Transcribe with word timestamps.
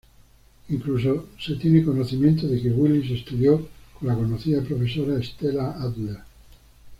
Incluso 0.69 1.27
se 1.39 1.57
tiene 1.57 1.85
conocimiento 1.85 2.47
de 2.47 2.59
que 2.59 2.69
Willis 2.71 3.11
estudió 3.11 3.69
con 3.99 4.07
la 4.07 4.15
conocida 4.15 4.63
profesora 4.63 5.21
Stella 5.21 5.73
Adler. 5.73 6.17